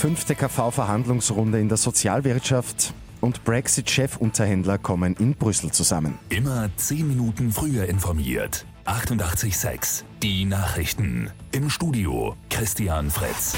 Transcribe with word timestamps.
fünfte 0.00 0.34
KV-Verhandlungsrunde 0.34 1.60
in 1.60 1.68
der 1.68 1.76
Sozialwirtschaft 1.76 2.94
und 3.20 3.44
Brexit-Chefunterhändler 3.44 4.78
kommen 4.78 5.14
in 5.16 5.34
Brüssel 5.34 5.72
zusammen. 5.72 6.18
Immer 6.30 6.70
zehn 6.76 7.06
Minuten 7.06 7.52
früher 7.52 7.84
informiert. 7.84 8.64
88.6 8.86 10.04
Die 10.22 10.46
Nachrichten. 10.46 11.30
Im 11.52 11.68
Studio 11.68 12.34
Christian 12.48 13.10
Fritz. 13.10 13.54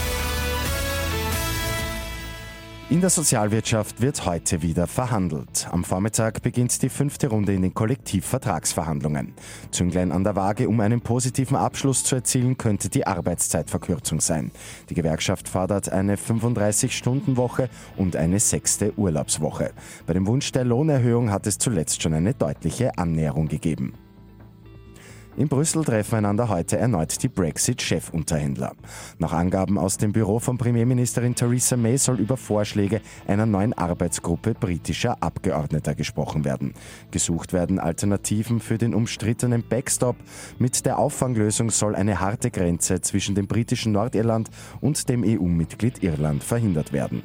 In 2.92 3.00
der 3.00 3.08
Sozialwirtschaft 3.08 4.02
wird 4.02 4.26
heute 4.26 4.60
wieder 4.60 4.86
verhandelt. 4.86 5.66
Am 5.70 5.82
Vormittag 5.82 6.42
beginnt 6.42 6.82
die 6.82 6.90
fünfte 6.90 7.28
Runde 7.28 7.54
in 7.54 7.62
den 7.62 7.72
Kollektivvertragsverhandlungen. 7.72 9.32
Zünglein 9.70 10.12
an 10.12 10.24
der 10.24 10.36
Waage, 10.36 10.68
um 10.68 10.78
einen 10.78 11.00
positiven 11.00 11.56
Abschluss 11.56 12.04
zu 12.04 12.16
erzielen, 12.16 12.58
könnte 12.58 12.90
die 12.90 13.06
Arbeitszeitverkürzung 13.06 14.20
sein. 14.20 14.50
Die 14.90 14.94
Gewerkschaft 14.94 15.48
fordert 15.48 15.88
eine 15.88 16.16
35-Stunden-Woche 16.16 17.70
und 17.96 18.14
eine 18.14 18.38
sechste 18.38 18.92
Urlaubswoche. 18.98 19.70
Bei 20.06 20.12
dem 20.12 20.26
Wunsch 20.26 20.52
der 20.52 20.64
Lohnerhöhung 20.66 21.30
hat 21.30 21.46
es 21.46 21.56
zuletzt 21.56 22.02
schon 22.02 22.12
eine 22.12 22.34
deutliche 22.34 22.98
Annäherung 22.98 23.48
gegeben. 23.48 23.94
In 25.34 25.48
Brüssel 25.48 25.82
treffen 25.82 26.16
einander 26.16 26.50
heute 26.50 26.76
erneut 26.76 27.22
die 27.22 27.28
Brexit-Chefunterhändler. 27.28 28.72
Nach 29.18 29.32
Angaben 29.32 29.78
aus 29.78 29.96
dem 29.96 30.12
Büro 30.12 30.38
von 30.38 30.58
Premierministerin 30.58 31.34
Theresa 31.34 31.74
May 31.78 31.96
soll 31.96 32.20
über 32.20 32.36
Vorschläge 32.36 33.00
einer 33.26 33.46
neuen 33.46 33.72
Arbeitsgruppe 33.72 34.52
britischer 34.52 35.16
Abgeordneter 35.22 35.94
gesprochen 35.94 36.44
werden. 36.44 36.74
Gesucht 37.12 37.54
werden 37.54 37.78
Alternativen 37.78 38.60
für 38.60 38.76
den 38.76 38.94
umstrittenen 38.94 39.64
Backstop. 39.66 40.16
Mit 40.58 40.84
der 40.84 40.98
Auffanglösung 40.98 41.70
soll 41.70 41.94
eine 41.94 42.20
harte 42.20 42.50
Grenze 42.50 43.00
zwischen 43.00 43.34
dem 43.34 43.46
britischen 43.46 43.92
Nordirland 43.92 44.50
und 44.82 45.08
dem 45.08 45.24
EU-Mitglied 45.24 46.02
Irland 46.02 46.44
verhindert 46.44 46.92
werden. 46.92 47.22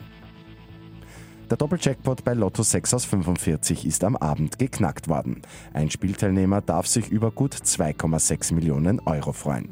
Der 1.49 1.55
Doppeljackpot 1.55 2.25
bei 2.25 2.33
Lotto 2.33 2.61
6 2.61 2.93
aus 2.93 3.05
45 3.05 3.85
ist 3.85 4.03
am 4.03 4.17
Abend 4.17 4.59
geknackt 4.59 5.07
worden. 5.07 5.43
Ein 5.73 5.89
Spielteilnehmer 5.89 6.59
darf 6.59 6.87
sich 6.87 7.07
über 7.07 7.31
gut 7.31 7.55
2,6 7.55 8.53
Millionen 8.53 8.99
Euro 9.05 9.31
freuen. 9.31 9.69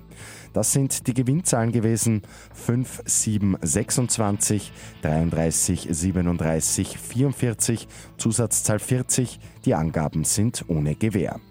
Das 0.53 0.71
sind 0.71 1.05
die 1.05 1.13
Gewinnzahlen 1.13 1.73
gewesen 1.73 2.21
5, 2.53 3.01
7, 3.03 3.57
26, 3.61 4.71
33, 5.01 5.87
37, 5.91 6.97
44, 6.97 7.87
Zusatzzahl 8.17 8.79
40. 8.79 9.37
Die 9.65 9.75
Angaben 9.75 10.23
sind 10.23 10.63
ohne 10.69 10.95
Gewähr. 10.95 11.41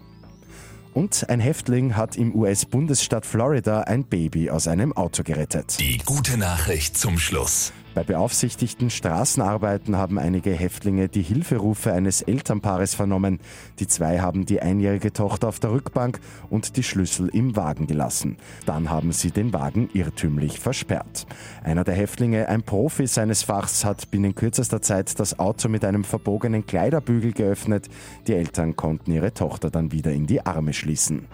Und 0.95 1.29
ein 1.29 1.39
Häftling 1.39 1.95
hat 1.95 2.15
im 2.15 2.33
US-Bundesstaat 2.33 3.27
Florida 3.27 3.81
ein 3.81 4.05
Baby 4.05 4.49
aus 4.49 4.67
einem 4.67 4.91
Auto 4.93 5.21
gerettet. 5.21 5.77
Die 5.79 5.99
gute 5.99 6.37
Nachricht 6.37 6.97
zum 6.97 7.19
Schluss. 7.19 7.73
Bei 7.95 8.03
beaufsichtigten 8.03 8.89
Straßenarbeiten 8.89 9.95
haben 9.95 10.19
einige 10.19 10.51
Häftlinge 10.51 11.07
die 11.07 11.21
Hilferufe 11.21 11.93
eines 11.93 12.21
Elternpaares 12.21 12.93
vernommen. 12.93 13.39
Die 13.79 13.87
zwei 13.87 14.19
haben 14.19 14.45
die 14.45 14.61
einjährige 14.61 15.13
Tochter 15.13 15.47
auf 15.47 15.61
der 15.61 15.71
Rückbank 15.71 16.19
und 16.49 16.75
die 16.75 16.83
Schlüssel 16.83 17.29
im 17.29 17.55
Wagen 17.55 17.87
gelassen. 17.87 18.35
Dann 18.65 18.89
haben 18.89 19.13
sie 19.13 19.31
den 19.31 19.53
Wagen 19.53 19.89
irrtümlich 19.93 20.59
versperrt. 20.59 21.25
Einer 21.63 21.85
der 21.85 21.93
Häftlinge, 21.93 22.49
ein 22.49 22.63
Profi 22.63 23.07
seines 23.07 23.43
Fachs, 23.43 23.85
hat 23.85 24.11
binnen 24.11 24.35
kürzester 24.35 24.81
Zeit 24.81 25.17
das 25.17 25.39
Auto 25.39 25.69
mit 25.69 25.85
einem 25.85 26.03
verbogenen 26.03 26.65
Kleiderbügel 26.65 27.31
geöffnet. 27.31 27.87
Die 28.27 28.33
Eltern 28.33 28.75
konnten 28.75 29.13
ihre 29.13 29.33
Tochter 29.33 29.71
dann 29.71 29.93
wieder 29.93 30.11
in 30.11 30.27
die 30.27 30.45
Arme 30.45 30.73
schließen. 30.73 31.27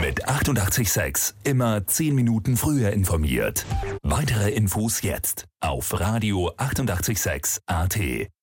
Mit 0.00 0.28
886 0.28 1.36
immer 1.44 1.86
10 1.86 2.12
Minuten 2.12 2.56
früher 2.56 2.90
informiert. 2.90 3.64
Weitere 4.02 4.50
Infos 4.50 5.02
jetzt 5.02 5.46
auf 5.60 5.91
Radio 5.92 6.52
886 6.56 7.60
AT. 7.66 8.41